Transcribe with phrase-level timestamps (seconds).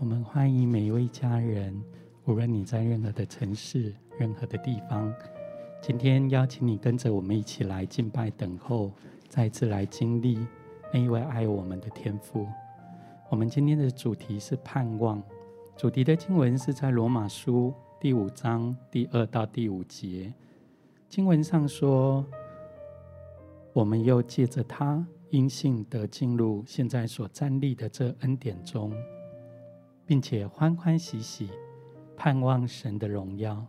[0.00, 1.78] 我们欢迎每一位家人，
[2.24, 5.12] 无论你在任何的城市、任何的地方，
[5.82, 8.90] 今天邀请你跟着我们一起来敬拜、等候，
[9.28, 10.38] 再次来经历
[10.90, 12.46] 那一位爱我们的天父。
[13.28, 15.22] 我们今天的主题是盼望，
[15.76, 20.32] 主题的经文是在罗马书第五章第二到第五节。
[21.10, 22.24] 经文上说
[23.74, 28.92] ：“我们又借着他。”因信得进入现在所站立的这恩典中，
[30.10, 31.50] 并且欢欢喜喜
[32.16, 33.64] 盼望神的荣耀。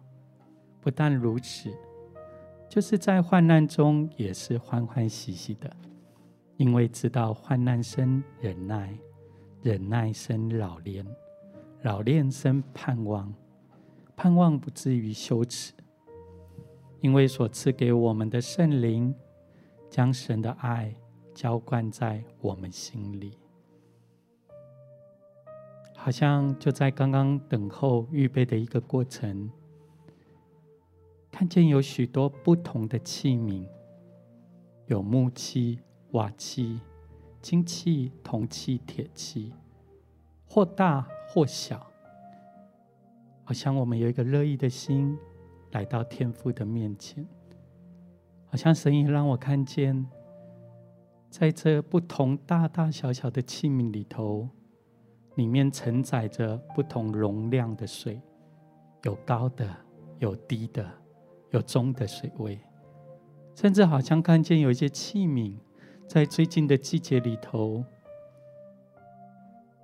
[0.80, 1.72] 不但如此，
[2.68, 5.72] 就是在患难中也是欢欢喜喜的，
[6.58, 8.98] 因为知道患难生忍耐，
[9.62, 11.06] 忍耐生老练，
[11.84, 13.32] 老练生盼望，
[14.16, 15.72] 盼望不至于羞耻，
[17.02, 19.14] 因为所赐给我们的圣灵，
[19.92, 20.92] 将神的爱。
[21.36, 23.38] 浇灌在我们心里，
[26.04, 29.52] 好像就在刚刚等候预备的一个过程，
[31.30, 33.68] 看见有许多不同的器皿，
[34.88, 35.80] 有木器、
[36.14, 36.80] 瓦器、
[37.40, 39.54] 金器、铜器、铁器，
[40.48, 41.86] 或大或小，
[43.44, 45.16] 好像我们有一个乐意的心
[45.70, 47.24] 来到天父的面前，
[48.48, 50.04] 好像神也让我看见。
[51.30, 54.50] 在这不同大大小小的器皿里头，
[55.36, 58.22] 里面承载着不同容量的水，
[59.04, 59.68] 有高的，
[60.20, 60.90] 有低的，
[61.52, 62.60] 有中的水位，
[63.56, 65.56] 甚至好像看见有一些器皿，
[66.08, 67.84] 在最近的季节里头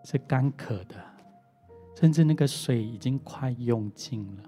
[0.03, 0.95] 是干渴的，
[1.95, 4.43] 甚至那个水已经快用尽了，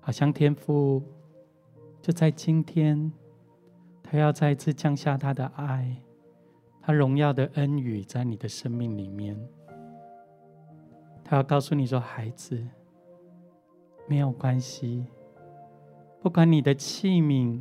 [0.00, 1.02] 好像天父
[2.00, 3.12] 就在今天。
[4.08, 6.00] 他要再次降下他的爱，
[6.86, 9.36] 他荣耀的恩雨在你的生命里面。
[11.24, 12.64] 他要告诉你说：“孩子，
[14.06, 15.04] 没有关系，
[16.22, 17.60] 不管你的器皿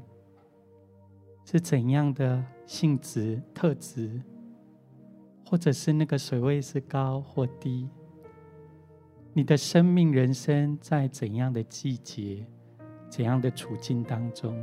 [1.44, 4.22] 是怎样的性质、特质，
[5.50, 7.90] 或者是那个水位是高或低，
[9.34, 12.46] 你的生命、人生在怎样的季节、
[13.09, 14.56] 怎样的处境当中。”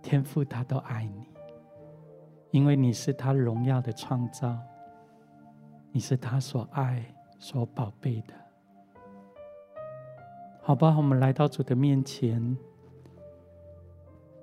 [0.00, 1.26] 天父他都爱你，
[2.50, 4.58] 因为你是他荣耀的创造，
[5.92, 7.04] 你是他所爱、
[7.38, 8.34] 所宝贝的。
[10.62, 12.56] 好吧，我们来到主的面前，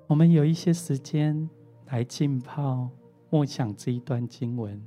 [0.08, 1.50] 我们有一些时间
[1.88, 2.90] 来浸泡、
[3.30, 4.82] 默想这一段经文。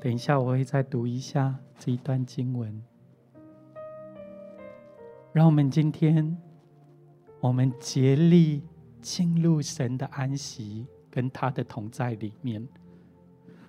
[0.00, 2.82] 等一下，我会再读一下这一段经文。
[5.32, 6.36] 让我们今天，
[7.40, 8.62] 我们竭力。
[9.02, 12.66] 进入神的安息跟他的同在里面，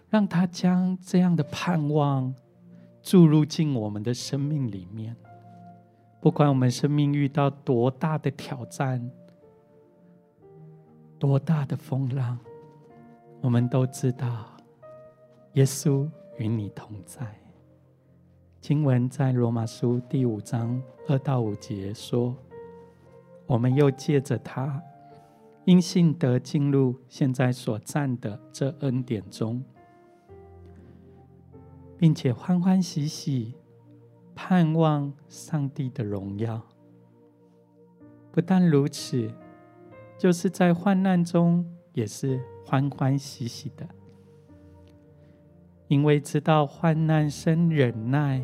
[0.09, 2.34] 让他将这样的盼望
[3.02, 5.16] 注入进我们的生命里面。
[6.19, 9.09] 不管我们生命遇到多大的挑战、
[11.18, 12.38] 多大的风浪，
[13.42, 14.45] 我们都知道
[15.54, 16.07] 耶稣
[16.38, 17.25] 与你同在。
[18.60, 22.36] 经文在罗马书第五章二到五节说
[23.48, 24.80] ：“我们又借着他。”
[25.66, 29.63] 因信得进入现在所站的这恩典中，
[31.98, 33.54] 并且欢欢喜喜
[34.34, 36.60] 盼望上帝的荣耀。
[38.31, 39.31] 不但如此，
[40.18, 41.63] 就是在患难中
[41.94, 43.88] 也是欢欢喜喜的，
[45.88, 48.44] 因为知道患难生忍耐，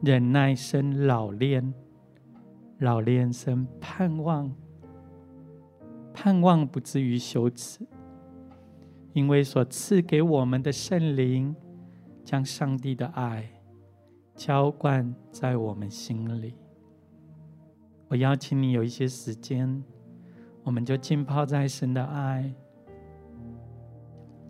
[0.00, 1.74] 忍耐生老练，
[2.78, 4.50] 老练生盼望。
[6.18, 7.86] 盼望不至于羞耻，
[9.12, 11.54] 因为所赐给我们的圣灵，
[12.24, 13.46] 将上帝的爱
[14.34, 16.54] 浇灌在我们心里。
[18.08, 19.84] 我邀请你有一些时间，
[20.64, 22.50] 我们就浸泡在神的爱，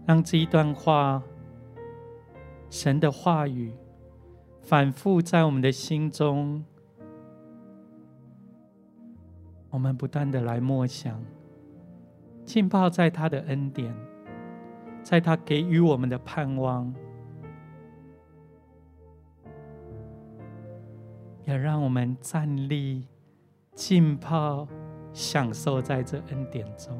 [0.06, 1.20] 让这一段话、
[2.70, 3.72] 神的话语
[4.62, 6.64] 反复在我们的心中，
[9.70, 11.20] 我们不断的来默想。
[12.46, 13.92] 浸泡在他的恩典，
[15.02, 16.94] 在他给予我们的盼望，
[21.44, 23.08] 也让我们站立、
[23.74, 24.66] 浸泡、
[25.12, 26.96] 享受在这恩典中。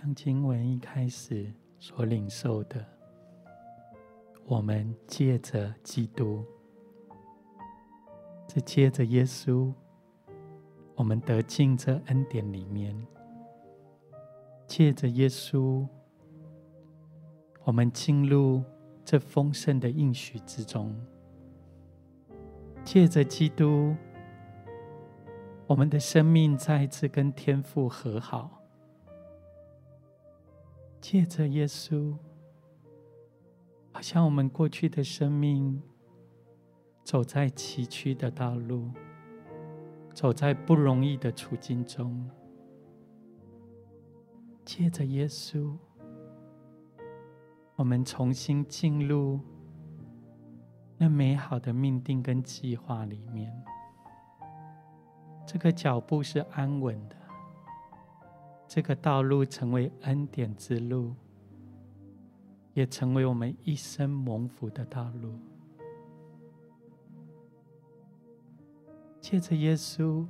[0.00, 2.86] 像经文一开始所领受的，
[4.46, 6.44] 我们借着基督，
[8.46, 9.72] 是借着耶稣，
[10.94, 12.94] 我们得进这恩典里面；
[14.68, 15.84] 借着耶稣，
[17.64, 18.62] 我们进入
[19.04, 20.94] 这丰盛的应许之中；
[22.84, 23.96] 借着基督，
[25.66, 28.57] 我们的生命再一次跟天父和好；
[31.10, 32.14] 借着耶稣。
[33.90, 35.82] 好像我们过去的生命
[37.02, 38.90] 走在崎岖的道路，
[40.12, 42.28] 走在不容易的处境中，
[44.66, 45.74] 借着耶稣，
[47.76, 49.40] 我们重新进入
[50.98, 53.50] 那美好的命定跟计划里面。
[55.46, 57.16] 这个脚步是安稳的，
[58.68, 61.14] 这个道路成为恩典之路。
[62.74, 65.32] 也成为我们一生蒙福的道路。
[69.20, 70.24] 借着耶稣，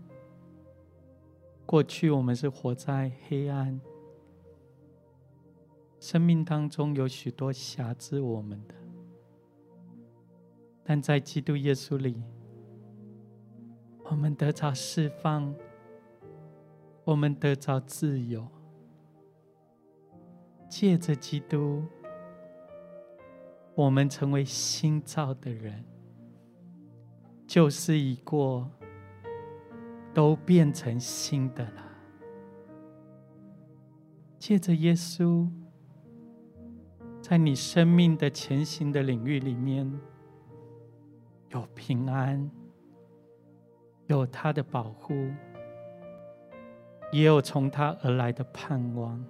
[1.67, 3.79] 过去我们是活在黑暗，
[6.01, 8.75] 生命当中有许多辖制我们的，
[10.83, 12.23] 但在基督耶稣里，
[14.05, 15.55] 我们得着释放，
[17.09, 18.47] 我们得着自由。
[20.69, 21.83] 借着基督。
[23.75, 25.83] 我们成为新造的人，
[27.47, 28.71] 旧事已过，
[30.13, 31.85] 都变成新的了。
[34.39, 35.49] 借着耶稣，
[37.23, 39.91] 在你生命的前行的领域里面，
[41.53, 42.51] 有平安，
[44.09, 45.31] 有他的保护，
[47.11, 49.25] 也有从他而来的盼望，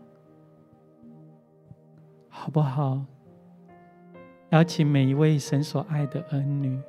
[2.28, 3.04] 好不好？
[4.50, 6.80] 邀请每一位神所爱的儿女，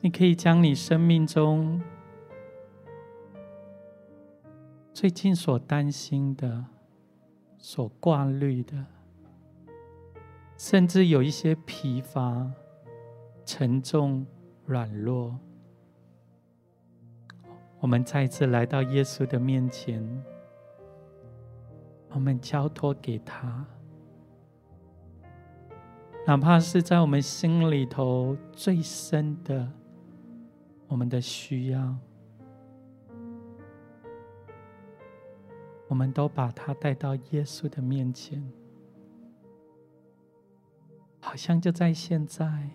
[0.00, 1.82] 你可以将你生命中
[4.92, 6.64] 最近所担心的、
[7.58, 8.86] 所挂虑的，
[10.56, 12.50] 甚至有一些疲乏、
[13.44, 14.24] 沉重、
[14.64, 15.36] 软弱，
[17.80, 20.02] 我们再次来到耶稣的面前，
[22.10, 23.64] 我们交托给他。
[26.26, 29.66] 哪怕是在我们心里头最深的，
[30.86, 31.96] 我们的需要，
[35.86, 38.46] 我们都把他带到耶稣的面前，
[41.20, 42.68] 好像就在现在，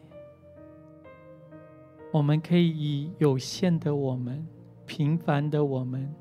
[2.12, 4.44] 我们可以以有限的我们、
[4.86, 6.14] 平凡的我们，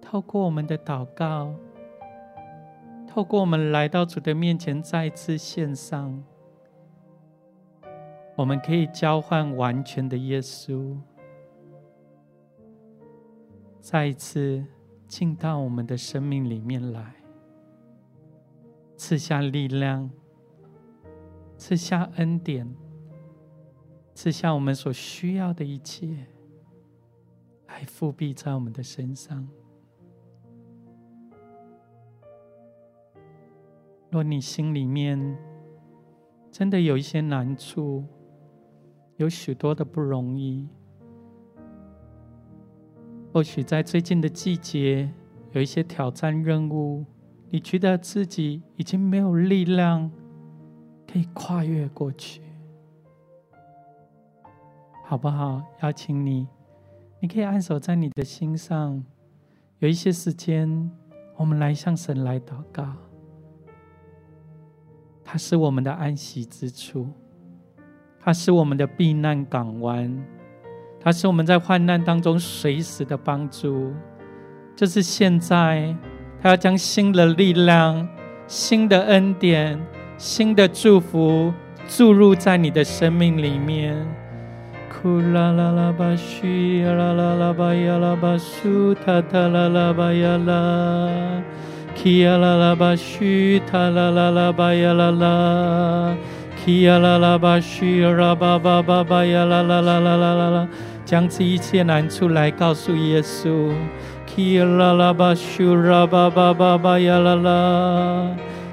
[0.00, 1.54] 透过我们的祷告。
[3.06, 6.22] 透过我们来到主的面前，再次献上，
[8.34, 10.94] 我们可以交换完全的耶稣，
[13.80, 14.62] 再一次
[15.08, 17.14] 进到我们的生命里面来，
[18.98, 20.10] 赐下力量，
[21.56, 22.70] 赐下恩典，
[24.12, 26.26] 赐下我们所需要的一切，
[27.66, 29.46] 来覆庇在我们的身上。
[34.10, 35.36] 若你心里面
[36.50, 38.04] 真的有一些难处，
[39.16, 40.68] 有许多的不容易，
[43.32, 45.12] 或许在最近的季节
[45.52, 47.04] 有一些挑战任务，
[47.50, 50.10] 你觉得自己已经没有力量
[51.06, 52.40] 可以跨越过去，
[55.04, 55.62] 好不好？
[55.82, 56.48] 邀请你，
[57.26, 59.02] 你可以按手在你的心上，
[59.80, 60.88] 有一些时间，
[61.34, 62.86] 我们来向神来祷告。
[65.24, 67.08] 它是我们的安息之处，
[68.20, 70.24] 它是我们的避难港湾，
[71.00, 73.92] 它是我们在患难当中随时的帮助。
[74.76, 75.96] 就是现在，
[76.40, 78.08] 他要将新的力量、
[78.46, 79.84] 新的恩典、
[80.16, 81.52] 新的祝福
[81.88, 84.06] 注入在你的生命里面。
[85.06, 86.44] 呼啦啦啦巴舒，
[86.82, 91.08] 啦啦啦巴呀啦巴舒，塔塔啦啦巴呀啦。
[91.94, 93.24] 起啦啦啦巴舒，
[93.70, 96.16] 塔啦啦啦巴呀啦啦。
[96.64, 97.84] 起啦啦啦巴舒，
[98.16, 100.68] 啦巴巴巴巴呀啦啦啦啦啦啦。
[101.04, 103.70] 将这一切难处来告诉耶稣，
[104.26, 108.26] 起啦啦啦巴舒，啦巴巴巴巴呀啦啦。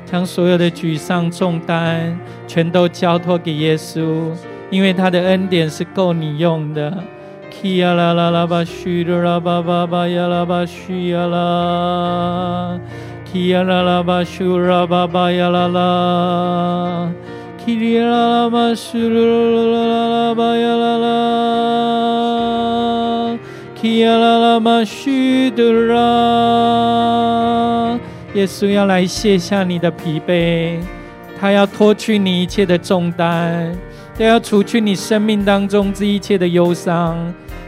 [0.03, 4.31] 将所有的沮丧重担全都交托给耶稣。
[4.73, 6.91] 因为他的恩典是够你用的。
[28.71, 30.79] 要来卸下你的疲惫。
[31.43, 33.75] 他要脱去你一切的重担，
[34.17, 37.17] 他要除去你生命当中这一切的忧伤。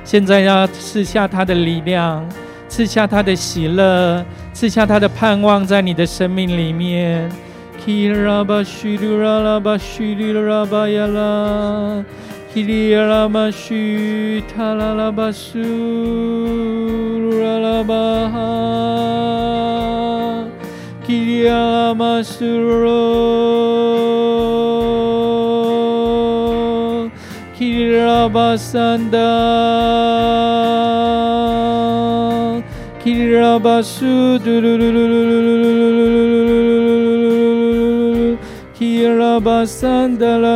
[0.05, 2.25] 现在要赐下他的力量，
[2.69, 7.29] 赐下他的喜乐，赐下他的盼望在你的生命里面。
[21.05, 22.97] Kiriamasuro
[27.53, 29.29] Kirabasanda
[33.03, 34.41] Kirabasu
[38.73, 40.55] Kirabasanda la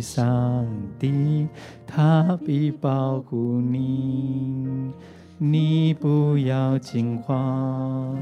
[0.00, 0.66] 上
[0.98, 1.48] 帝，
[1.86, 4.92] 他必保护你。
[5.38, 8.16] 你不要惊慌，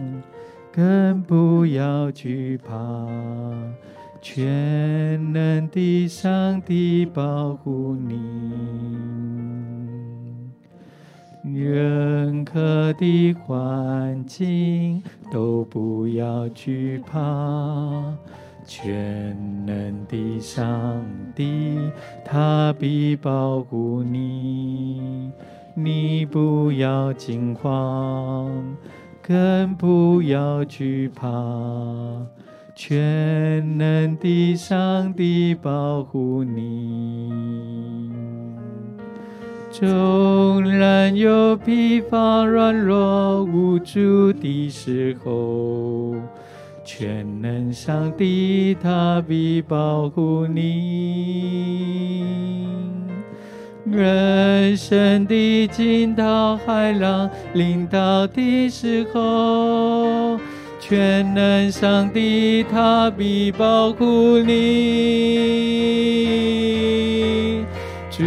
[0.72, 2.74] 更不要惧怕，
[4.20, 8.14] 全能的上帝保护你。
[11.44, 18.16] 任何的环境都不要惧怕，
[18.64, 21.04] 全能的上
[21.34, 21.78] 帝
[22.24, 25.30] 他必保护你。
[25.76, 28.76] 你不要惊慌，
[29.20, 31.26] 更不要惧怕，
[32.76, 37.32] 全能的上帝保护你。
[39.72, 46.14] 纵然有疲乏、软弱、无助的时候，
[46.84, 52.26] 全能上帝他必保护你。
[53.90, 60.38] 人生的惊涛骇浪临到的时候，
[60.78, 64.54] 全能上帝他必保护你。
[68.10, 68.22] 主，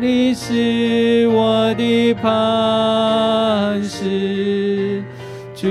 [0.00, 5.02] 你是我的磐石，
[5.54, 5.66] 主，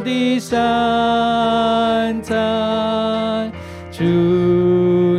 [0.00, 3.50] 的山寨，
[3.90, 4.04] 主。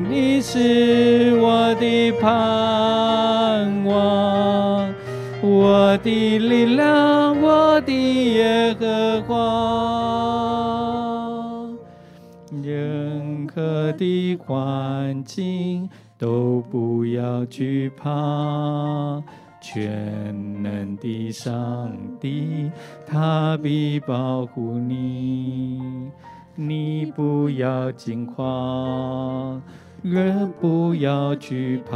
[0.09, 4.93] 你是我的盼望，
[5.41, 7.93] 我的力量，我的
[8.33, 9.37] 耶和华。
[12.61, 18.09] 任何的环境都不要惧怕，
[19.61, 22.71] 全能的上帝，
[23.07, 26.09] 他必保护你，
[26.55, 29.61] 你不要惊慌。
[30.01, 31.95] 人不要惧怕，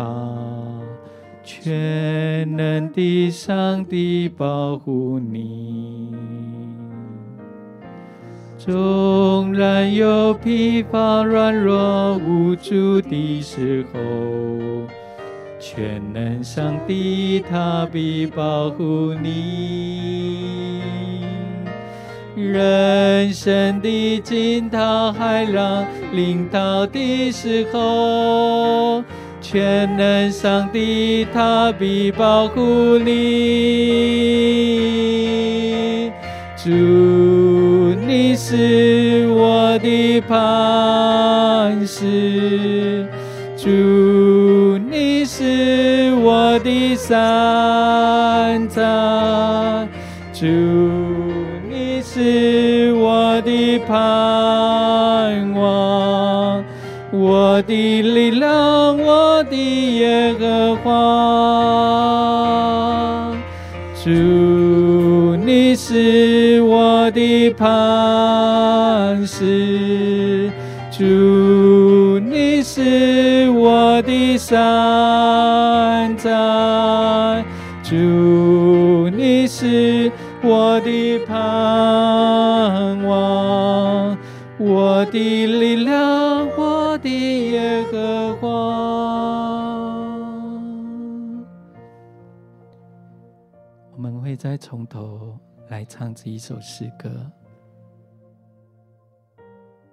[1.44, 6.14] 全能的上帝保护你。
[8.60, 14.00] 纵然有疲乏、软弱、无助的时候，
[15.76, 20.82] 全能上帝他必保护你。
[22.38, 29.04] 人生的惊涛骇浪临到的时候，
[29.42, 33.12] 全能上帝他必保护你。
[36.56, 36.70] 主，
[38.08, 43.06] 你是我的磐石，
[43.58, 43.70] 主，
[47.08, 48.82] 山寨，
[50.34, 50.46] 主。
[52.18, 53.92] 是我的盼
[55.54, 56.64] 望，
[57.12, 60.86] 我的力量，我的耶和华。
[64.02, 64.10] 主，
[65.46, 70.50] 你是我的磐石，
[70.90, 71.04] 主，
[72.20, 74.56] 你是我的山，
[77.96, 80.12] 主，你是
[80.44, 84.18] 我的盼望，
[84.60, 87.10] 我的力量，我的
[87.52, 88.48] 耶和华。
[93.94, 97.10] 我们会再从头来唱这一首诗歌。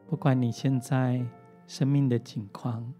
[0.08, 1.24] 不管你现在
[1.68, 2.92] 生命的境况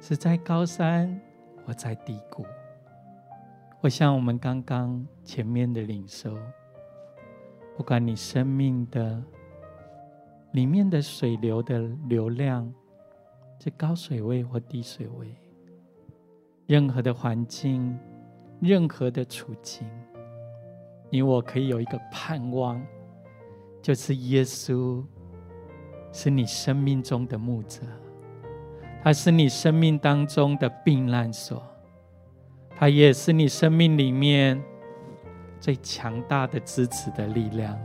[0.00, 1.20] 是在高山
[1.66, 2.46] 或在低谷。
[3.82, 6.36] 我像，我们刚刚前面的领受，
[7.74, 9.22] 不管你生命的
[10.52, 12.70] 里面的水流的流量
[13.58, 15.34] 是高水位或低水位，
[16.66, 17.98] 任何的环境，
[18.60, 19.88] 任何的处境，
[21.08, 22.78] 你我可以有一个盼望，
[23.80, 25.02] 就是耶稣
[26.12, 27.80] 是你生命中的牧者，
[29.02, 31.62] 他是你生命当中的避难所。
[32.80, 34.58] 他也是你生命里面
[35.60, 37.78] 最强大的支持的力量，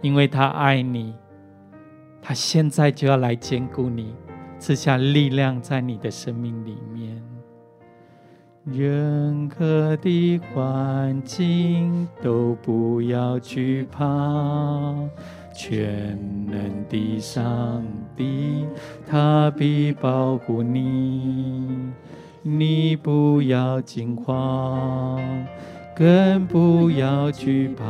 [0.00, 1.14] 因为他爱你，
[2.22, 4.14] 他现在就要来坚固你，
[4.58, 7.22] 赐下力量在你的生命里面。
[8.64, 14.06] 任何的环境都不要惧怕，
[15.54, 17.84] 全能的上
[18.16, 18.66] 帝，
[19.06, 21.92] 他必保护你。
[22.46, 25.18] 你不要惊慌，
[25.96, 27.84] 更不要惧怕，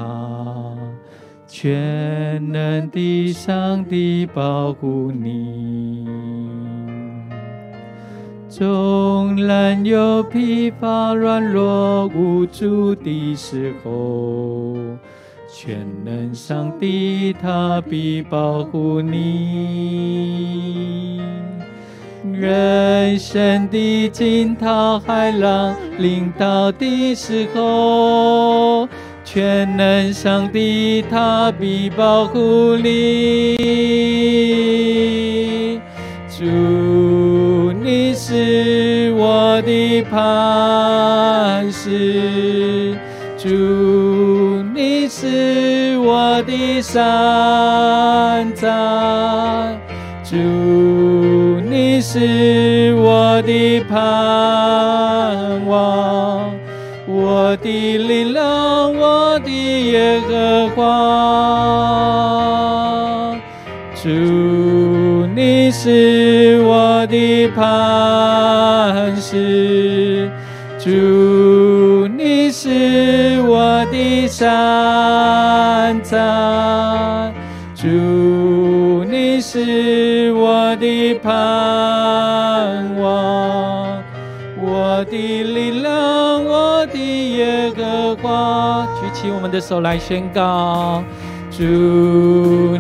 [1.45, 6.07] 全能的上帝保护你。
[8.49, 14.77] 纵然有疲乏、软弱、无助的时候，
[15.53, 19.21] 全能上帝他必保护你。
[22.33, 28.89] 人生的惊涛骇浪临到的时候，
[29.23, 33.59] 全能上帝他必保护你。
[36.31, 36.45] 主，
[37.83, 42.97] 你是我的磐石，
[43.37, 43.49] 主，
[44.75, 49.74] 你是我的山寨，
[52.07, 53.97] 是我的盼
[55.67, 56.53] 望，
[57.07, 59.51] 我的力量，我的
[59.91, 60.83] 耶和华。
[63.95, 64.11] 主，
[65.35, 70.29] 你是我的磐石，
[70.79, 76.19] 主，你是我的山寨，
[89.55, 91.01] 的手来宣告：
[91.49, 91.63] 主，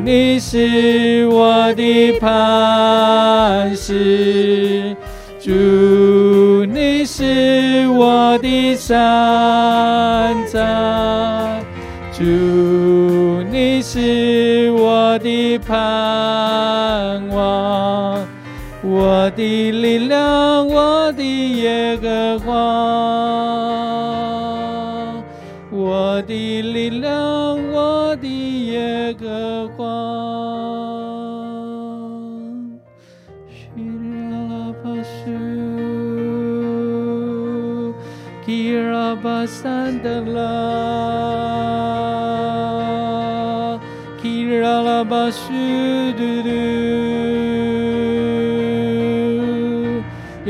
[0.04, 4.96] 你是我的磐石，
[5.38, 11.62] 主，你是我的山寨，
[12.12, 12.24] 主，
[13.52, 18.18] 你是我的盼望。
[18.86, 22.52] 我的力量，我的耶和华，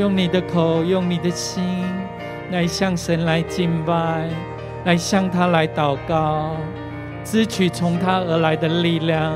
[0.05, 1.63] 用你的口，用你的心，
[2.51, 4.29] 来向神来敬拜，
[4.83, 6.51] 来向他来祷告，
[7.23, 9.33] 支取从他而来的力量，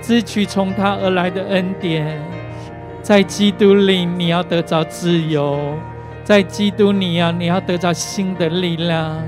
[0.00, 2.18] 支取从他而来的恩典。
[3.02, 5.58] 在基督里，你要得着自由；
[6.24, 9.18] 在基督里啊，你要得着新的力量；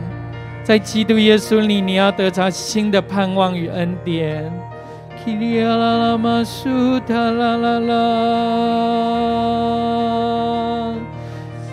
[0.64, 4.50] 在基督耶稣里，你要得着新的盼望与恩典。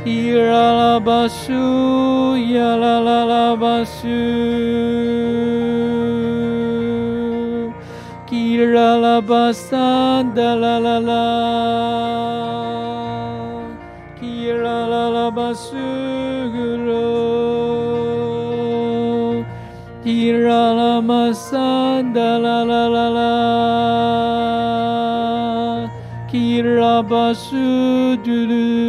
[0.03, 1.63] kirala basu
[2.39, 3.55] yala la la
[16.53, 17.03] Guru,
[21.03, 21.41] basu
[26.33, 28.88] kirala basu Dulu.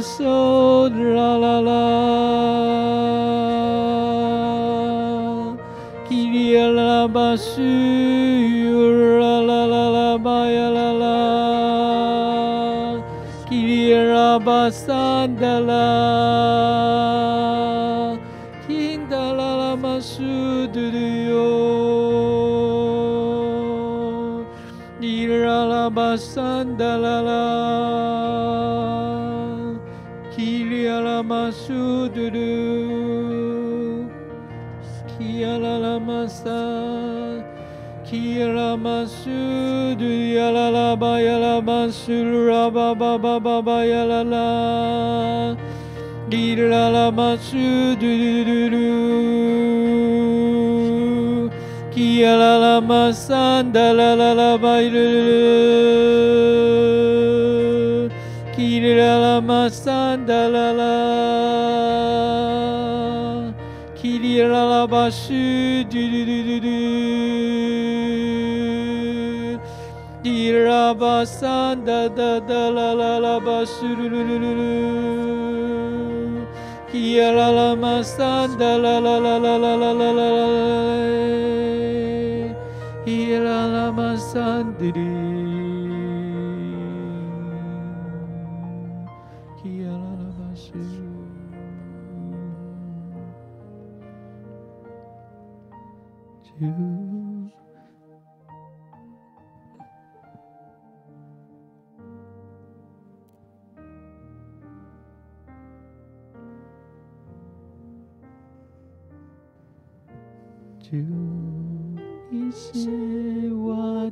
[0.00, 1.84] so la la la
[6.08, 7.62] Kiria la basu
[9.20, 11.18] la la la la ba ya la la
[13.48, 15.88] Kiria basanda la
[18.66, 21.50] Kinda la la masu du du yo
[25.00, 27.37] Ira la basanda la la
[31.68, 32.48] sudulu
[34.92, 36.60] skiala la masa
[38.08, 44.48] masu masudu yala la ba yala masulu raba ba ba ba ba yala la
[46.30, 48.12] gira la masudu
[51.92, 55.18] kiala la masanda la la la ba yulu
[58.56, 61.17] kira la masanda la la
[64.48, 65.34] 提拉拉巴苏
[65.90, 66.66] 嘟嘟嘟嘟嘟。
[70.22, 74.24] 提拉巴桑达达达拉拉拉巴苏噜噜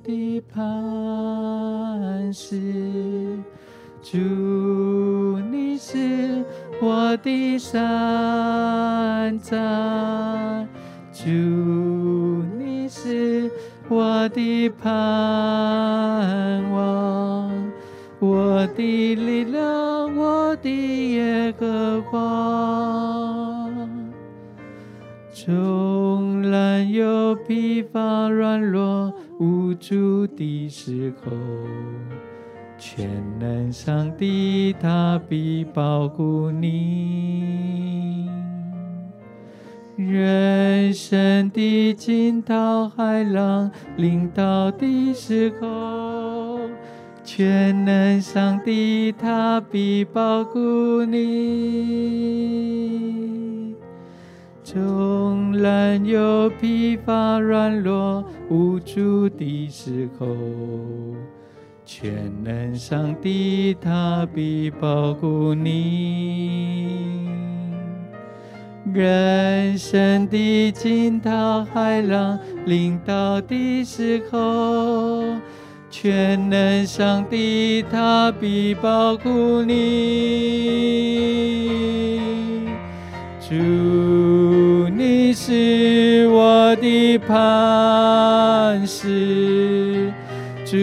[0.06, 2.56] 的磐石，
[4.00, 4.16] 主，
[5.50, 6.44] 你是
[6.80, 10.64] 我的山寨，
[11.12, 11.24] 主，
[12.56, 13.50] 你是
[13.88, 14.86] 我的盼
[16.70, 17.50] 望，
[18.20, 22.16] 我的力量，我的耶和华。
[25.32, 31.30] 纵然有疲乏、软弱、无助的时候，
[32.78, 38.30] 全能上帝他必保护你。
[39.96, 46.60] 人生的惊涛骇浪临到的时候，
[47.24, 51.16] 全能上帝他必保护你。
[54.76, 60.26] 纵然有疲乏、软弱、无助的时候，
[61.86, 66.90] 全能上帝他必保护你。
[68.92, 75.24] 人生的惊涛骇浪临到的时候，
[75.88, 79.76] 全能上帝他必保护你。
[83.48, 83.54] 主，
[85.26, 90.12] 你是我的磐石，
[90.64, 90.76] 主，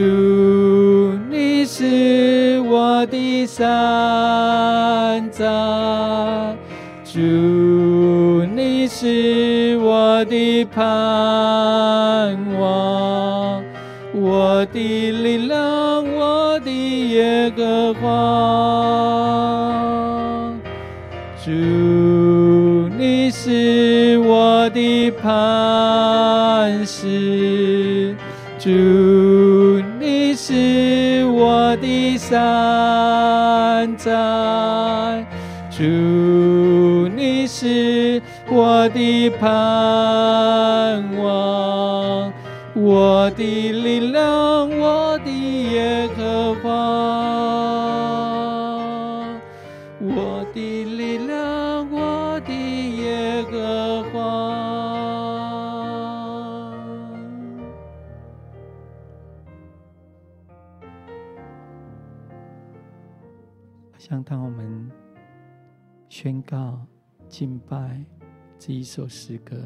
[1.29, 5.45] 你是我的山寨，
[7.06, 7.21] 主，
[8.53, 10.84] 你是我的盼
[12.60, 13.63] 望，
[14.13, 18.12] 我的力量，我的耶和华，
[32.34, 35.24] 站在，
[35.69, 35.84] 主，
[37.15, 38.19] 你是
[38.50, 39.48] 我的盼
[41.22, 42.34] 望，
[42.74, 43.72] 我的
[68.65, 69.62] 这一首诗歌，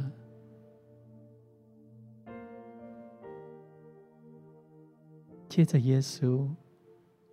[5.47, 6.49] 接着耶稣，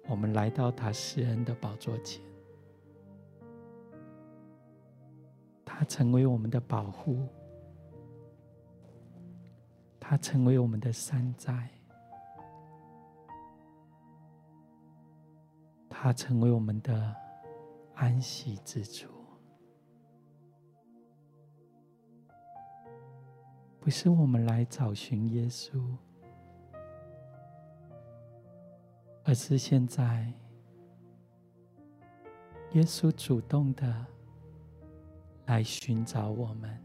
[0.07, 2.22] 我们来到他施恩的宝座前，
[5.64, 7.27] 他成为我们的保护，
[9.98, 11.70] 他成为我们的山寨，
[15.88, 17.16] 他成为我们的
[17.94, 19.13] 安息之处。
[23.85, 25.79] 不是我们来找寻耶稣，
[29.23, 30.33] 而是现在，
[32.73, 34.07] 耶稣主动的
[35.44, 36.83] 来寻找我们，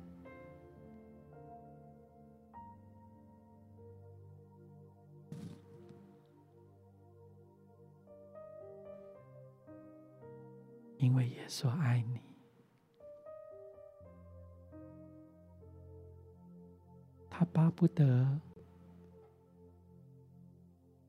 [10.98, 12.29] 因为耶稣爱你。
[17.40, 18.28] 他巴不得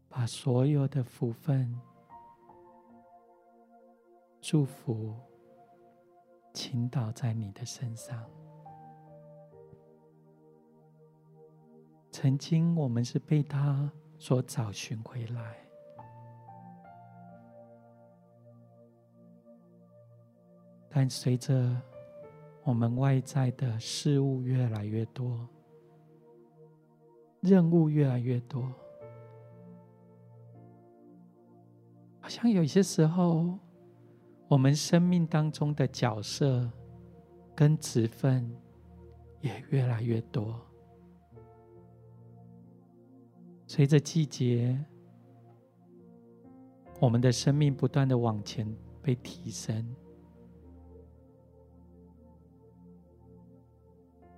[0.08, 1.76] 把所有的福分、
[4.40, 5.12] 祝福
[6.54, 8.30] 倾倒在你的身上。
[12.12, 15.56] 曾经我们是被他所找寻回来，
[20.88, 21.76] 但随着
[22.62, 25.36] 我们外在的事物越来越多。
[27.40, 28.62] 任务越来越多，
[32.20, 33.58] 好像有些时候，
[34.46, 36.70] 我们生命当中的角色
[37.54, 38.54] 跟职分
[39.40, 40.60] 也越来越多。
[43.66, 44.78] 随着季节，
[47.00, 49.96] 我们的生命不断的往前被提升，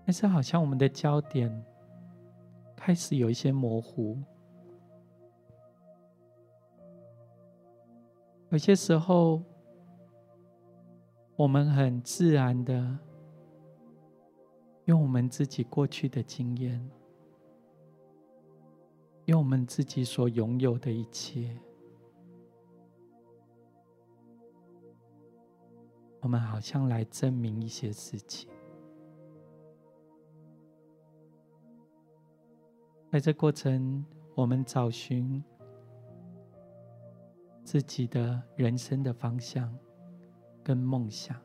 [0.06, 1.52] 但是好像我们的焦点。
[2.84, 4.18] 开始有一些模糊，
[8.50, 9.40] 有些时候，
[11.36, 12.98] 我们很自然的
[14.86, 16.90] 用我们自己过去的经验，
[19.26, 21.56] 用我们自己所拥有的一切，
[26.20, 28.50] 我们好像来证明一些事情。
[33.12, 34.02] 在这过程，
[34.34, 35.44] 我们找寻
[37.62, 39.70] 自己的人生的方向
[40.64, 41.38] 跟梦想，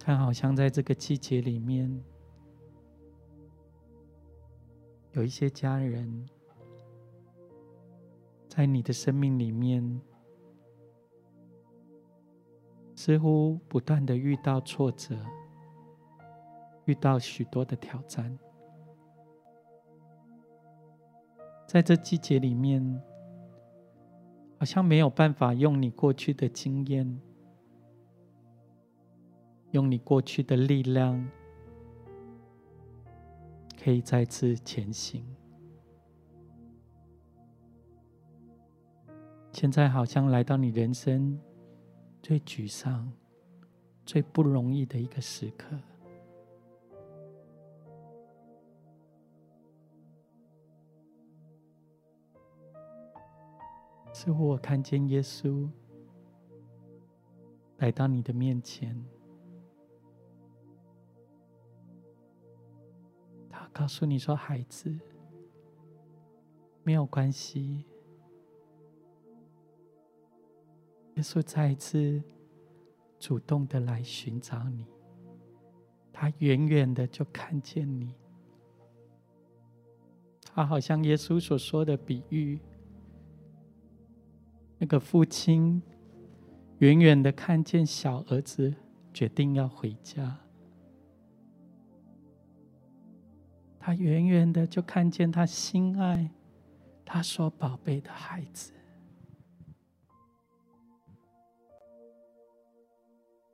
[0.00, 2.02] 看好像在这个季节里面，
[5.12, 6.28] 有一些家人
[8.48, 10.00] 在你的生命里面，
[12.96, 15.16] 似乎不断的遇到挫折。
[16.86, 18.38] 遇到许多的挑战，
[21.66, 23.02] 在这季节里面，
[24.58, 27.20] 好像没有办法用你过去的经验，
[29.70, 31.26] 用你过去的力量，
[33.82, 35.24] 可以再次前行。
[39.52, 41.40] 现在好像来到你人生
[42.20, 43.10] 最沮丧、
[44.04, 45.78] 最不容易的一个时刻。
[54.14, 55.68] 似乎我看见耶稣
[57.78, 59.04] 来到你的面前，
[63.50, 64.96] 他告诉你说：“孩子，
[66.84, 67.84] 没有关系。”
[71.16, 72.22] 耶稣再一次
[73.18, 74.86] 主动的来寻找你，
[76.12, 78.14] 他远远的就看见你，
[80.54, 82.60] 他好像耶稣所说的比喻。
[84.78, 85.80] 那个父亲
[86.78, 88.74] 远远的看见小儿子
[89.14, 90.36] 决定要回家，
[93.78, 96.28] 他远远的就看见他心爱
[97.04, 98.72] 他所宝贝的孩子。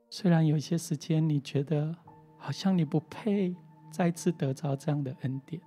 [0.09, 1.95] 虽然有些时间你觉得
[2.35, 3.55] 好像你不配
[3.89, 5.61] 再次得着这样的恩典，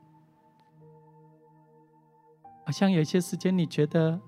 [2.67, 4.21] 好像有些时间你觉得。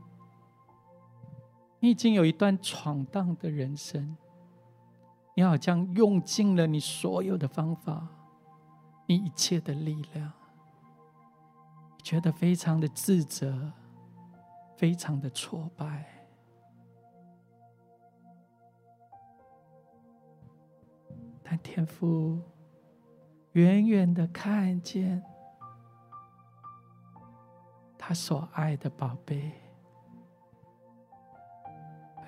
[1.78, 4.16] 你已经有一段闯荡的人生，
[5.34, 8.08] 你好像用尽了你所有的方法，
[9.06, 10.32] 你一切的力量，
[12.02, 13.72] 觉得非常的自责，
[14.76, 16.06] 非常的挫败。
[21.42, 22.40] 但天父
[23.52, 25.22] 远远的看见
[27.96, 29.65] 他所爱的宝贝。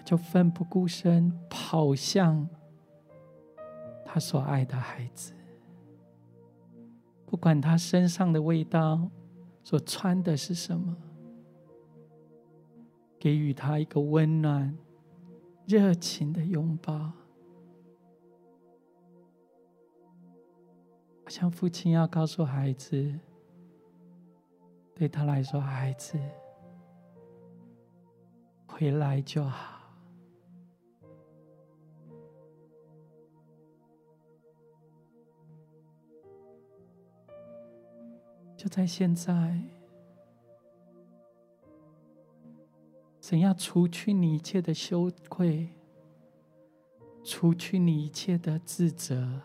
[0.08, 2.48] 就奋不顾身跑向
[4.06, 5.34] 他所爱的孩子，
[7.26, 9.10] 不管他身上的味道，
[9.62, 10.96] 所穿的是什么，
[13.20, 14.74] 给予他一个温暖、
[15.66, 16.94] 热情的拥抱。
[21.22, 23.20] 好像父亲要告诉孩子，
[24.94, 26.18] 对他来说，孩子
[28.66, 29.77] 回来就好。
[38.58, 39.56] 就在现在，
[43.20, 45.68] 神要除去你一切的羞愧，
[47.22, 49.42] 除去你一切的自责、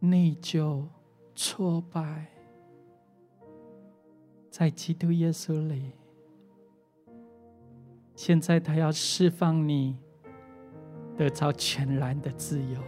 [0.00, 0.84] 内疚、
[1.34, 2.26] 挫败，
[4.50, 5.92] 在基督耶稣里。
[8.14, 9.96] 现在他要释放你，
[11.16, 12.82] 得到全然的自由，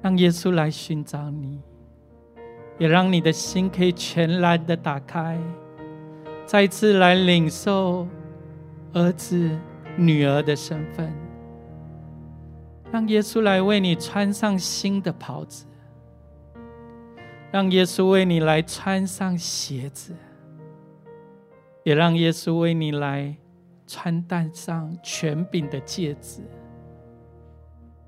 [0.00, 1.60] 让耶稣来寻找你。
[2.78, 5.38] 也让你的心可以全然的打开，
[6.44, 8.06] 再次来领受
[8.92, 9.50] 儿子、
[9.96, 11.12] 女儿的身份。
[12.90, 15.66] 让耶稣来为你穿上新的袍子，
[17.50, 20.12] 让耶稣为你来穿上鞋子，
[21.82, 23.36] 也让耶稣为你来
[23.86, 26.42] 穿戴上权柄的戒指，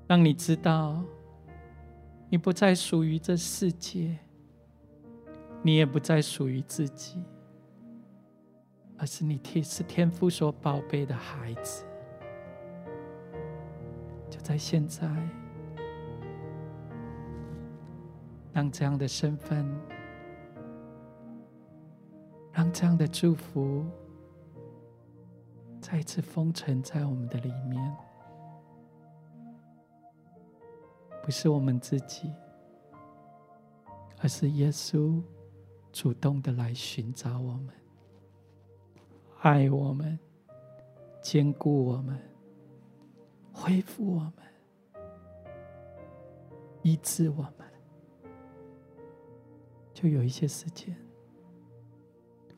[0.07, 1.01] 让你知道，
[2.29, 4.17] 你不再属于这世界。
[5.67, 7.21] 你也不再属于自己，
[8.97, 11.83] 而是你天是天父所宝贝的孩子。
[14.29, 15.05] 就在现在，
[18.53, 19.69] 让这样的身份，
[22.53, 23.85] 让这样的祝福，
[25.81, 27.93] 再一次封存在我们的里面，
[31.21, 32.31] 不是我们自己，
[34.21, 35.21] 而是耶稣。
[35.99, 37.73] 主动的来寻找我们，
[39.39, 40.19] 爱我们，
[41.23, 42.21] 坚固我们，
[43.51, 45.03] 恢复我们，
[46.83, 47.67] 医治我们。
[49.91, 50.95] 就有一些时间，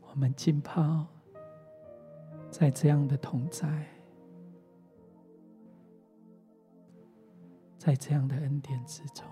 [0.01, 1.07] 我们浸泡
[2.51, 3.87] 在这样的同在，
[7.77, 9.25] 在这样的恩典之中。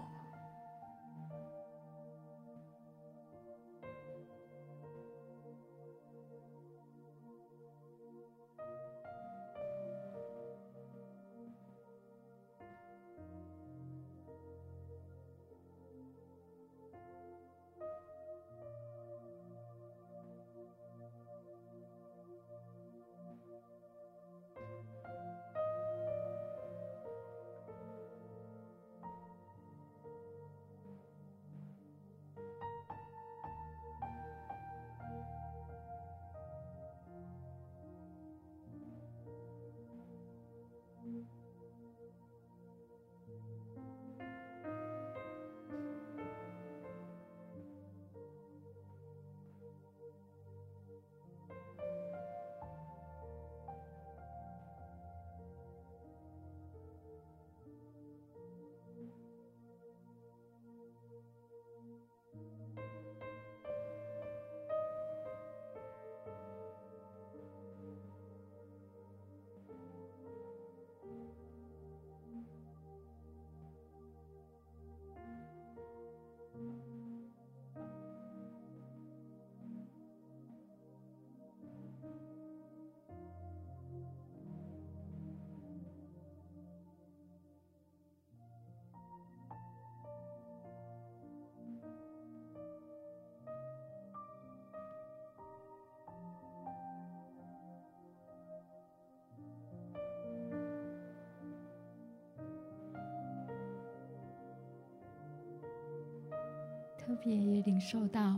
[107.08, 108.38] 特别也领受到，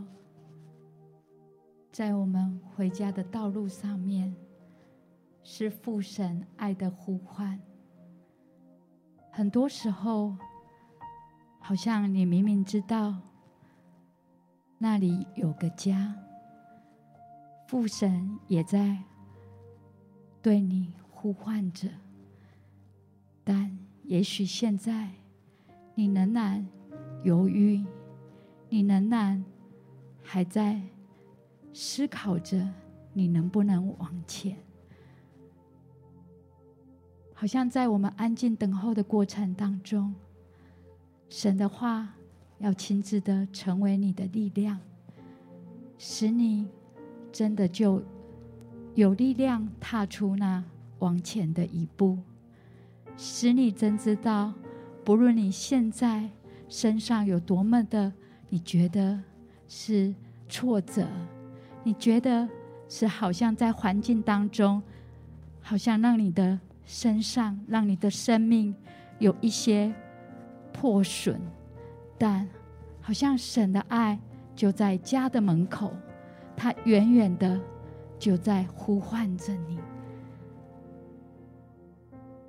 [1.90, 4.32] 在我们回家的道路上面，
[5.42, 7.60] 是父神爱的呼唤。
[9.32, 10.36] 很多时候，
[11.58, 13.16] 好像你明明知道
[14.78, 16.14] 那里有个家，
[17.66, 19.02] 父神也在
[20.40, 21.88] 对你呼唤着，
[23.42, 25.10] 但也许现在
[25.96, 26.64] 你仍然
[27.24, 27.84] 犹豫。
[28.70, 29.44] 你仍然
[30.22, 30.80] 还在
[31.72, 32.66] 思考着，
[33.12, 34.56] 你能不能往前？
[37.34, 40.14] 好像在我们安静等候的过程当中，
[41.28, 42.14] 神的话
[42.58, 44.78] 要亲自的成为你的力量，
[45.98, 46.68] 使你
[47.32, 48.02] 真的就
[48.94, 50.62] 有力量踏出那
[50.98, 52.18] 往前的一步，
[53.16, 54.52] 使你真知道，
[55.02, 56.30] 不论你现在
[56.68, 58.12] 身上有多么的，
[58.50, 59.18] 你觉得
[59.66, 60.14] 是
[60.46, 61.06] 挫折，
[61.82, 62.46] 你觉得
[62.86, 64.82] 是好像在环境当中，
[65.62, 66.60] 好像让你的。
[66.86, 68.74] 身上让你的生命
[69.20, 69.94] 有一些
[70.72, 71.40] 破损，
[72.18, 72.48] 但
[73.00, 74.18] 好像神的爱
[74.56, 75.92] 就在家的门口，
[76.56, 77.60] 他远远的
[78.18, 79.78] 就在呼唤着你。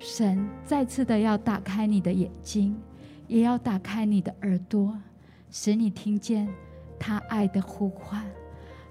[0.00, 2.76] 神再次的要打开你的眼睛，
[3.28, 4.98] 也要打开你的耳朵，
[5.52, 6.48] 使你听见
[6.98, 8.24] 他爱的呼唤，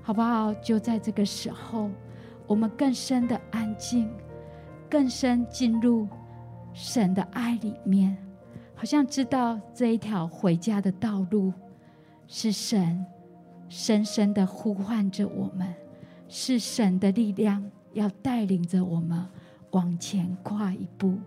[0.01, 0.53] 好不好？
[0.53, 1.89] 就在这个时候，
[2.47, 4.09] 我们更深的安静。
[4.89, 6.05] 更深进入
[6.73, 8.17] 神的爱里面，
[8.75, 11.53] 好像知道这一条回家的道路
[12.27, 13.05] 是神
[13.69, 15.73] 深深的呼唤着我们，
[16.27, 19.25] 是神的力量要带领着我们
[19.71, 21.17] 往前跨一步。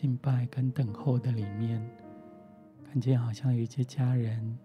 [0.00, 1.84] 敬拜跟等候的里面，
[2.84, 4.56] 看见好像有一些家人，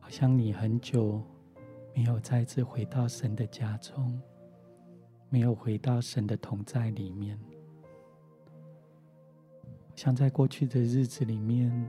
[0.00, 1.22] 好像你很久
[1.94, 4.20] 没有再次回到神的家中，
[5.28, 7.38] 没有回到神的同在里面，
[9.94, 11.88] 像在过去的日子里面，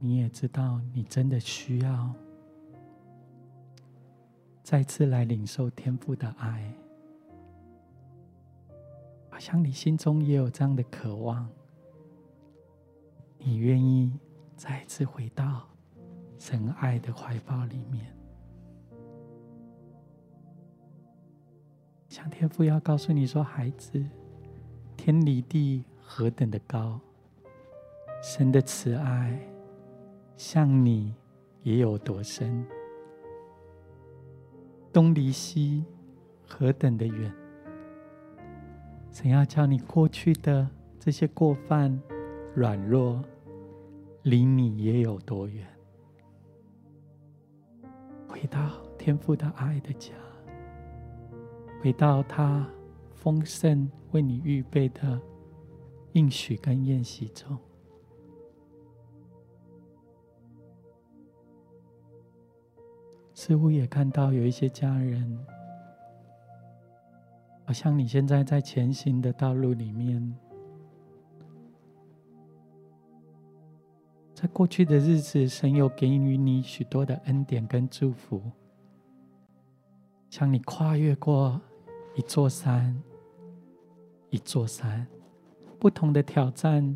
[0.00, 2.12] 你也知道，你真的需要。
[4.70, 6.72] 再次来领受天父的爱，
[9.28, 11.48] 好像你心中也有这样的渴望，
[13.36, 14.16] 你愿意
[14.54, 15.68] 再次回到
[16.38, 18.14] 神爱的怀抱里面，
[22.08, 24.00] 像天父要告诉你说：“孩子，
[24.96, 27.00] 天离地何等的高，
[28.22, 29.36] 神的慈爱
[30.36, 31.12] 向你
[31.64, 32.64] 也有多深。”
[34.92, 35.84] 东离西，
[36.46, 37.32] 何等的远！
[39.12, 40.68] 神要叫你过去的
[40.98, 41.96] 这些过犯、
[42.54, 43.22] 软弱，
[44.22, 45.66] 离你也有多远？
[48.26, 50.12] 回到天父的爱的家，
[51.80, 52.66] 回到他
[53.12, 55.20] 丰盛为你预备的
[56.12, 57.56] 应许跟宴席中。
[63.42, 65.38] 似乎也看到有一些家人，
[67.64, 70.36] 好像你现在在前行的道路里面，
[74.34, 78.42] 在过去的日子，神有给予你许多的恩典跟祝福，
[80.28, 81.58] 像你跨越过
[82.16, 82.94] 一座山，
[84.28, 85.06] 一座山，
[85.78, 86.94] 不同的挑战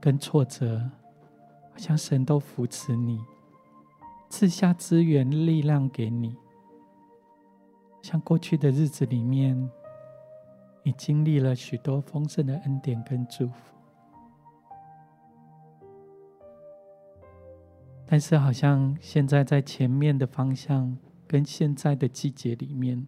[0.00, 0.80] 跟挫折，
[1.70, 3.20] 好像神都扶持你。
[4.36, 6.34] 赐下资源、力量给你，
[8.02, 9.70] 像过去的日子里面，
[10.82, 13.76] 你经历了许多丰盛的恩典跟祝福，
[18.04, 23.06] 但是好像现在在前面的方向跟现在的季节里面，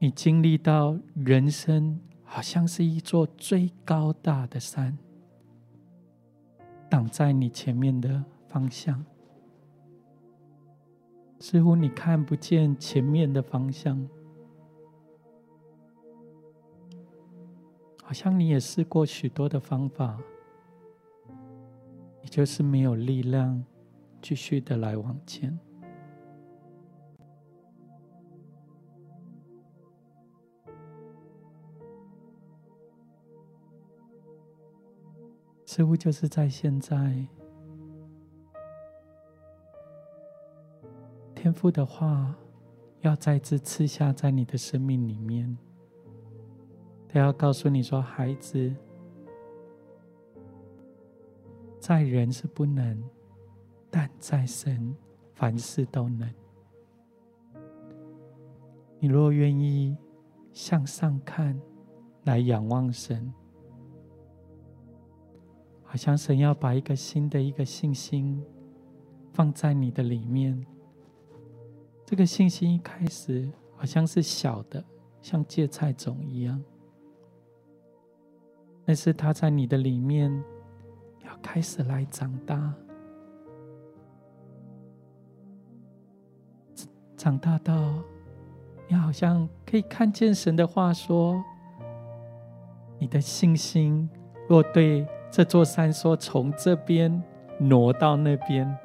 [0.00, 4.98] 你经历到人生好像是一座最高大的山，
[6.88, 9.04] 挡在你前面的方向。
[11.40, 14.06] 似乎你看不见前面的方向，
[18.04, 20.20] 好像你也试过许多的方法，
[22.22, 23.64] 你就是没有力量
[24.20, 25.58] 继续的来往前。
[35.64, 37.26] 似乎就是在现在，
[41.42, 42.36] 天父的话
[43.00, 45.56] 要再次赐下在你的生命里面。
[47.08, 48.70] 他要告诉你说：“孩子，
[51.78, 53.02] 在人是不能，
[53.90, 54.94] 但在神
[55.32, 56.30] 凡事都能。
[58.98, 59.96] 你若愿意
[60.52, 61.58] 向上看，
[62.24, 63.32] 来仰望神。”
[65.84, 68.44] 好像神要把一个新的一个信心
[69.32, 70.66] 放在你的里面。
[72.10, 74.82] 这个信心一开始好像是小的，
[75.22, 76.60] 像芥菜种一样，
[78.84, 80.28] 但是它在你的里面
[81.24, 82.74] 要开始来长大，
[87.16, 88.02] 长大到
[88.88, 91.40] 你好像可以看见神的话说
[92.98, 94.10] ：“你的信心
[94.48, 97.22] 若对。”这座山说：“从这边
[97.60, 98.76] 挪到那边，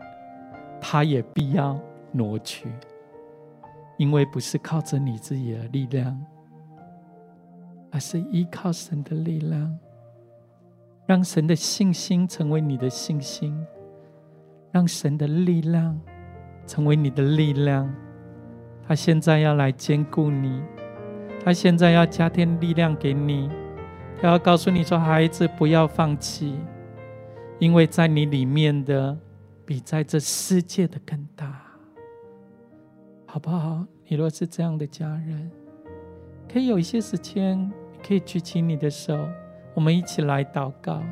[0.80, 1.76] 它也必要
[2.11, 2.71] 挪去，
[3.97, 6.19] 因为不是靠着你自己的力量，
[7.91, 9.77] 而是依靠神的力量，
[11.05, 13.55] 让神的信心成为你的信心，
[14.71, 15.99] 让神的力量
[16.67, 17.93] 成为你的力量。
[18.87, 20.61] 他现在要来坚固你，
[21.43, 23.49] 他现在要加添力量给你。”
[24.21, 26.57] 他要告诉你说：“孩子，不要放弃，
[27.59, 29.15] 因为在你里面的
[29.65, 31.55] 比在这世界的更大，
[33.36, 33.86] 好不好？
[34.07, 35.51] 你若是这样的家人，
[36.49, 37.69] 可以有一些时间，
[38.01, 39.27] 可以举起你的手，
[39.73, 41.03] 我们一起来祷告，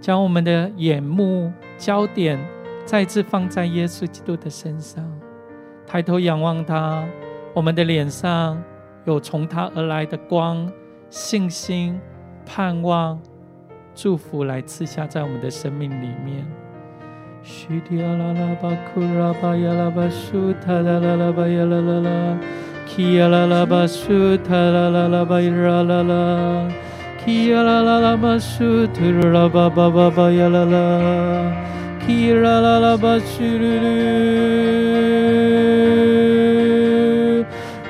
[0.00, 2.38] 将我们的眼目焦点
[2.86, 5.04] 再次放在耶稣基督的身上，
[5.84, 7.04] 抬头仰望他，
[7.52, 8.62] 我们的脸上
[9.04, 10.72] 有从他而来的光，
[11.10, 11.98] 信心。”
[12.46, 13.20] 盼望
[13.96, 16.46] 祝福来赐下在我们的生命里面。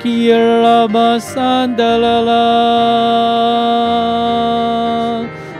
[0.02, 2.32] 基拉玛桑德拉拉，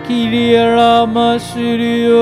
[0.06, 2.16] 基里拉玛苏里奥，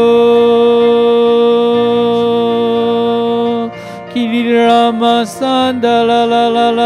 [5.20, 6.82] 拉玛桑德拉拉拉拉，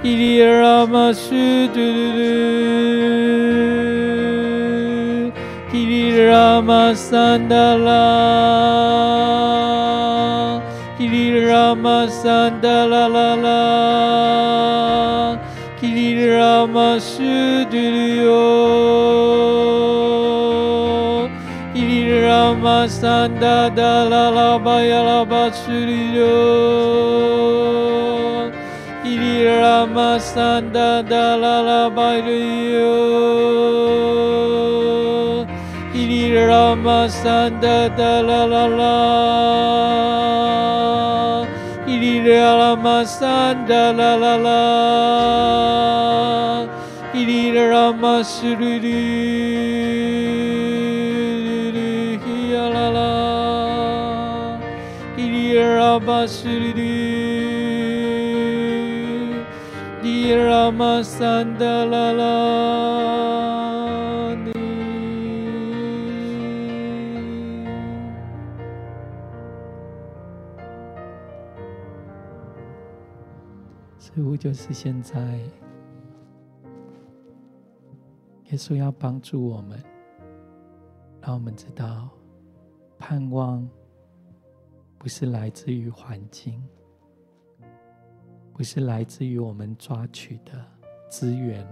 [0.00, 1.34] 基里拉玛苏
[1.66, 1.82] 嘟嘟
[2.14, 2.20] 嘟，
[5.72, 6.94] 基里拉玛
[22.82, 26.24] 拉玛桑达达拉拉巴亚拉巴苏里奥，
[29.04, 32.82] 基里拉玛桑达达拉拉巴里奥，
[35.92, 38.20] 基里拉玛桑达达
[55.92, 56.82] 拉玛苏里里，
[60.02, 62.22] 伊里拉玛桑达拉拉。
[73.98, 75.20] 似乎就是现在，
[78.46, 79.78] 耶稣要帮助我们，
[81.20, 82.08] 让我们知道，
[82.98, 83.68] 盼望
[85.02, 86.62] 不是来自于环境，
[88.52, 90.64] 不是来自于我们抓取的
[91.10, 91.66] 资源、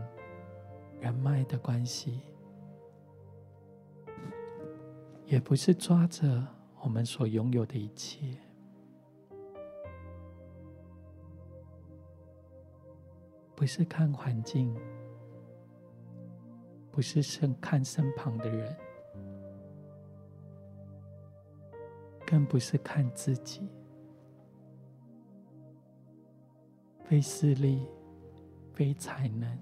[1.01, 2.23] 人脉的关系，
[5.27, 6.45] 也不是抓着
[6.81, 8.37] 我们所拥有的一切。
[13.55, 14.77] 不是看环境，
[16.91, 18.77] 不是身看身旁的人，
[22.31, 23.69] 更不是看自己，
[27.03, 27.85] 非势力，
[28.73, 29.59] 非才能，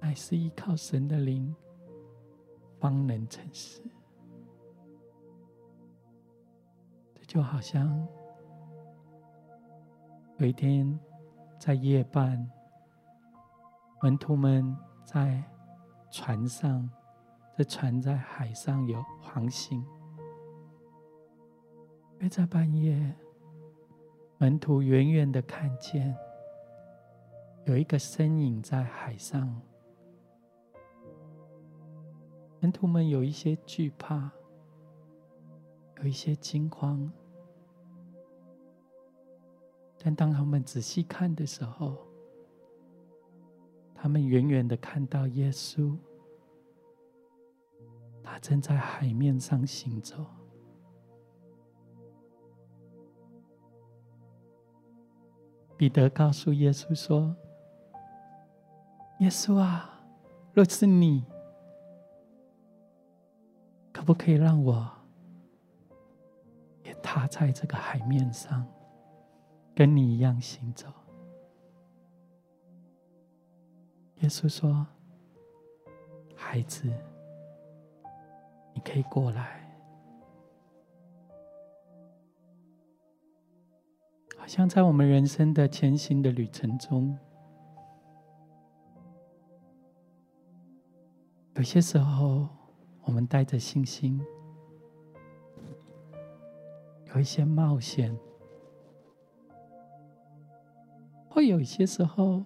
[0.00, 1.54] 乃是依靠神的灵，
[2.80, 3.80] 方能成事。
[7.14, 8.04] 这就好像
[10.38, 10.98] 有一天
[11.56, 12.50] 在夜半，
[14.02, 15.40] 门徒们在
[16.10, 16.90] 船上，
[17.64, 19.84] 船在海上有航行，
[22.18, 23.14] 约在半夜，
[24.38, 26.16] 门徒远远的看见
[27.64, 29.60] 有一个身影在海上。
[32.60, 34.30] 门徒们有一些惧怕，
[35.98, 37.10] 有一些惊慌，
[39.98, 41.98] 但当他们仔细看的时候，
[43.94, 45.96] 他们远远的看到耶稣，
[48.22, 50.24] 他正在海面上行走。
[55.76, 57.34] 彼得告诉耶稣说
[59.20, 60.04] ：“耶稣啊，
[60.52, 61.24] 若是你。”
[63.92, 64.90] 可不可以让我
[66.82, 68.66] 也踏在这个海面上，
[69.76, 70.88] 跟你一样行走？
[74.16, 74.84] 耶稣说
[76.34, 76.92] ：“孩子，
[78.84, 79.60] 可以过来。”
[84.38, 87.18] 好像在我们人生的前行的旅程中，
[91.54, 92.48] 有些时候。
[93.04, 94.24] 我们带着信心，
[97.12, 98.16] 有一些冒险，
[101.28, 102.44] 会有一些时候，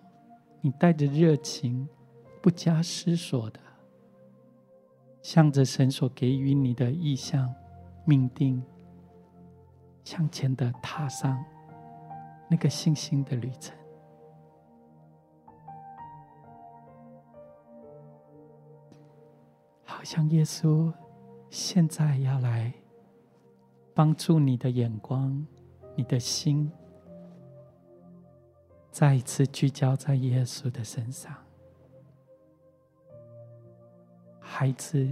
[0.62, 1.86] 你带着热情，
[2.40, 3.60] 不加思索的，
[5.26, 7.52] 向着神所给予你的意向、
[8.04, 8.62] 命定，
[10.04, 11.44] 向前的踏上
[12.48, 13.76] 那个信心的旅程。
[19.82, 20.94] 好像耶稣
[21.50, 22.72] 现在要来
[23.92, 25.44] 帮助你的眼光，
[25.96, 26.70] 你的心
[28.92, 31.34] 再一次聚焦在耶稣的身上，
[34.58, 35.06] 孩子，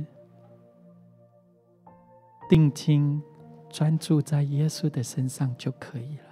[2.49, 3.23] 定睛
[3.69, 6.25] 专注在耶稣的身上就可以了，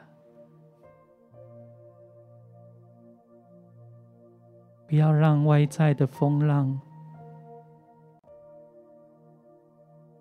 [4.86, 6.80] 不要让外在的风浪。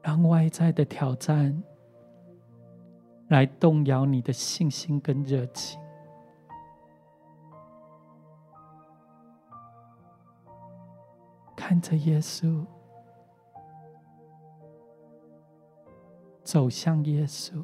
[0.01, 1.63] 让外在的挑战
[3.29, 5.79] 来动摇你的信心跟热情，
[11.55, 12.65] 看着耶稣，
[16.51, 17.63] 走向耶稣，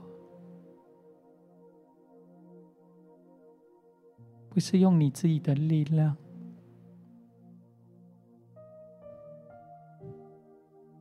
[4.50, 6.16] 不是用你自己的力量。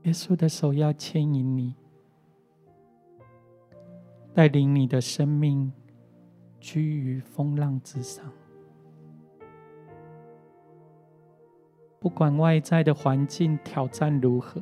[0.02, 1.76] 耶稣的手要牵引你，
[4.34, 5.72] 带领你的生命
[6.58, 8.32] 居于风浪之上。
[12.00, 14.60] 不管外在的环境挑战如何，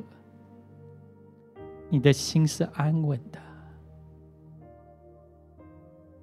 [1.89, 3.39] 你的心是安稳的，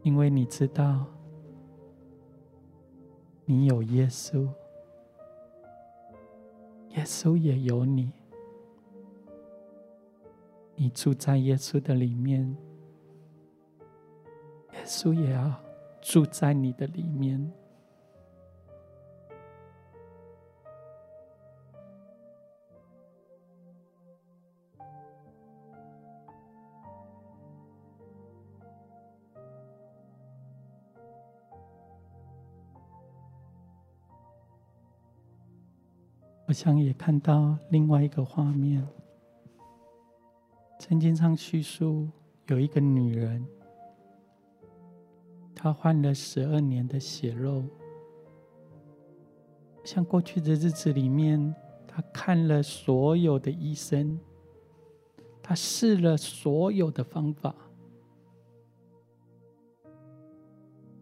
[0.03, 1.07] 因为你知道，
[3.45, 4.49] 你有耶稣，
[6.91, 8.13] 耶稣也有你。
[10.75, 12.57] 你住在耶稣的里面，
[14.73, 15.55] 耶稣也要
[16.01, 17.53] 住在你的里面。
[36.53, 38.87] 我想也看到另外一个画面。
[40.81, 42.07] 圣经上叙述，
[42.49, 43.43] 有一个女人，
[45.55, 47.65] 她患了十二年的血肉。
[49.83, 51.55] 像过去的日子里面，
[51.89, 54.21] 她看了所有的医生，
[55.43, 57.55] 她试了所有的方法。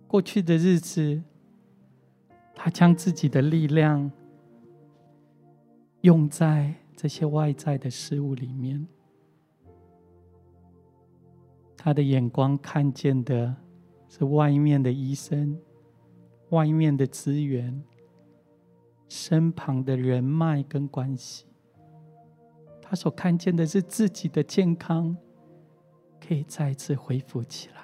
[0.07, 1.20] 过去的日子，
[2.55, 4.09] 她将自己的力量
[6.03, 8.86] 用在这些外在的事物里面。
[11.76, 13.57] 他的眼光看见的
[14.09, 15.59] 是外面的医生、
[16.51, 17.82] 外面的资源、
[19.09, 21.46] 身旁的人脉跟关系。
[22.82, 25.16] 他所看见的是自己的健康
[26.20, 27.76] 可以再次恢复起来。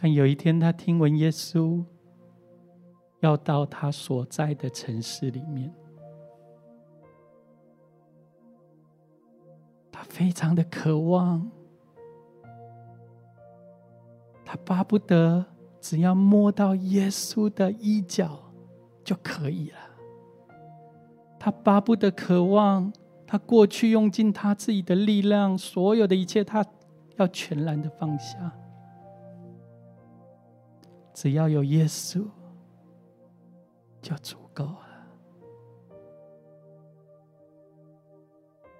[0.00, 1.84] 但有一天，他听闻耶稣
[3.20, 5.72] 要到他所在的城市里面。
[9.90, 11.50] 他非常的渴望，
[14.44, 15.44] 他巴不得
[15.80, 18.38] 只要摸到耶稣的衣角
[19.02, 19.78] 就可以了。
[21.40, 22.92] 他巴不得渴望，
[23.26, 26.64] 他过去用尽他自己的力量，所有的一切，他
[27.16, 28.52] 要全然的放下。
[31.12, 32.24] 只要有耶稣，
[34.08, 34.88] 就足够了。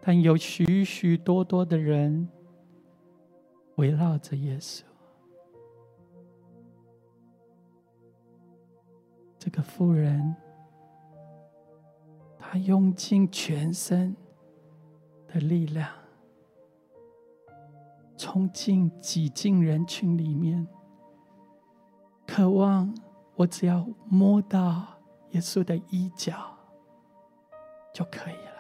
[0.00, 2.26] 但有许许多多的人
[3.76, 4.82] 围绕着耶稣。
[9.38, 10.34] 这个妇人，
[12.38, 14.16] 她用尽全身
[15.26, 15.90] 的力量，
[18.16, 20.66] 冲进挤进人群里面，
[22.26, 22.96] 渴望
[23.36, 24.97] 我只要摸到
[25.32, 26.56] 耶稣的衣角
[27.92, 28.58] 就可以了。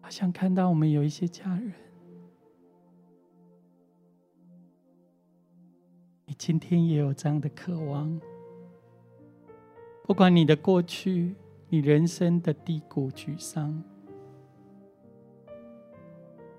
[0.00, 1.72] 好像看到我们有一些家人，
[6.24, 8.20] 你今天也有这样的渴望。
[10.04, 11.34] 不管你的过去，
[11.68, 13.82] 你人生的低谷、沮丧，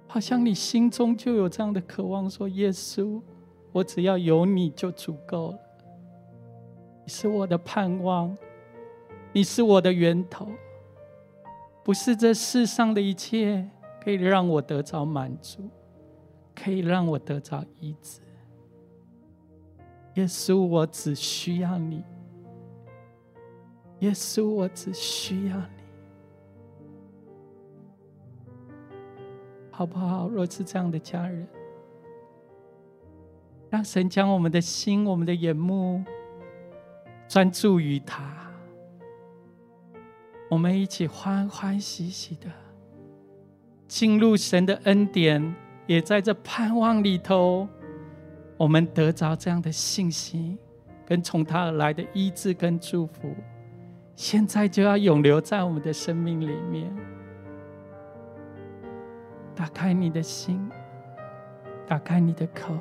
[0.05, 3.21] 好像你心中就有这样的渴望，说：“耶稣，
[3.77, 5.59] 我只要有你就足够了。
[7.05, 8.35] 你是我的盼望，
[9.31, 10.47] 你是我的源头。”
[11.85, 13.69] 不是这世上的一切
[14.03, 15.69] 可以让我得着满足，
[16.55, 18.19] 可以让我得着医治。
[20.15, 22.03] 耶稣，我只需要你。
[23.99, 25.83] 耶稣，我只需要你，
[29.69, 30.27] 好不好？
[30.27, 31.47] 若是这样的家人，
[33.69, 36.03] 让神将我们的心、我们的眼目
[37.27, 38.33] 专注于他。
[40.49, 42.49] 我们一起欢欢喜喜的
[43.87, 45.55] 进入神的恩典，
[45.85, 47.67] 也在这盼望里头，
[48.55, 50.57] 我们得着这样的信心，
[51.05, 53.35] 跟从他而来的医治跟祝福，
[54.15, 56.95] 现在就要永留在我们的生命里面。
[59.53, 60.69] 打开你的心，
[61.85, 62.77] 打开你的口，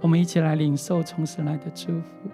[0.00, 2.30] 我们一起来领受从神来的祝福。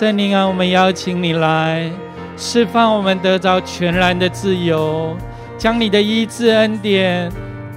[0.00, 1.92] 圣灵啊，我们邀请你来。
[2.34, 5.14] 释放我们得着全然的自由，
[5.58, 7.30] 将你的医治恩典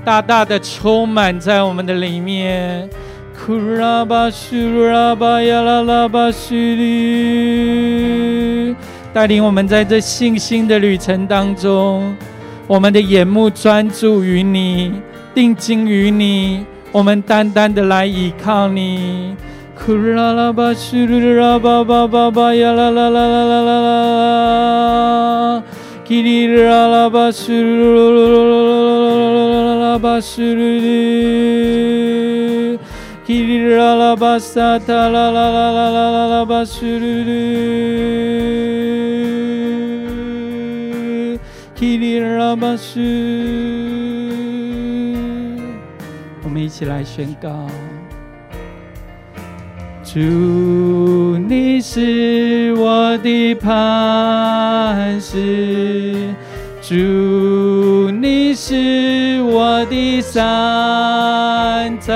[0.06, 2.90] 大大的充满在我们的里面。
[9.14, 12.16] 带领我们在这信心的旅程当中，
[12.68, 14.94] 我们的眼目专注于你，
[15.36, 19.36] 定睛于你，我们单单的来依靠你。
[19.76, 23.74] 库拉拉巴苏鲁拉巴巴巴巴呀啦啦啦啦啦啦
[25.56, 25.64] 啦，
[26.06, 32.80] 基里拉拉巴苏鲁鲁鲁鲁鲁拉巴苏鲁的，
[33.26, 37.34] 基里拉拉巴萨塔啦啦啦啦啦啦啦巴苏鲁的，
[41.76, 43.02] 基里拉巴苏，
[46.44, 47.68] 我们一起来宣告。
[50.14, 50.20] 主，
[51.50, 55.40] 你是我的磐石；
[56.84, 62.14] 主，你是我的山寨；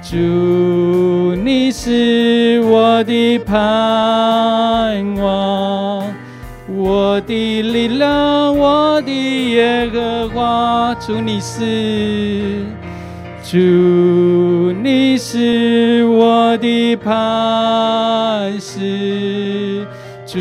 [0.00, 6.02] 主，你是我的盼望，
[6.74, 10.94] 我的力量，我的耶和华。
[10.94, 12.64] 主，你是。
[13.44, 13.56] 主，
[15.30, 19.84] 是我的磐石；
[20.24, 20.38] 主，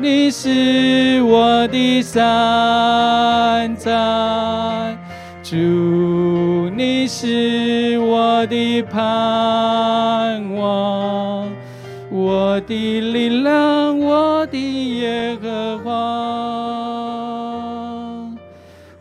[0.00, 4.96] 你是我的山寨；
[5.42, 5.54] 主，
[6.74, 11.46] 你是我的盼望，
[12.10, 14.56] 我的力量，我的
[14.96, 15.92] 耶和华。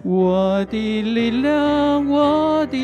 [0.04, 2.78] 我的力量，我的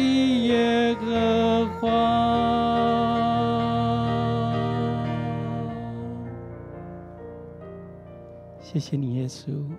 [8.74, 9.70] 谢谢你，耶稣，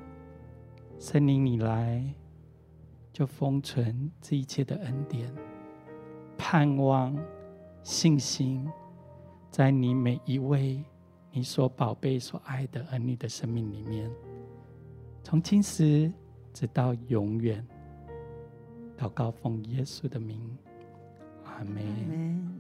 [1.01, 2.15] 圣灵你来，
[3.13, 5.35] 就封存这一切的恩典，
[6.39, 7.13] 盼望、
[7.83, 8.71] 信心，
[9.51, 10.81] 在你每一位
[11.33, 14.09] 你所宝贝、所爱的儿女的生命里面，
[15.25, 16.13] 从今时
[16.53, 17.67] 直到永远。
[18.97, 20.57] 祷告奉耶稣的名，
[21.43, 22.54] 阿门。